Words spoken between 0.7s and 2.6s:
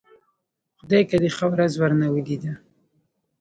خدايکه دې ښه ورځ ورنه ولېده.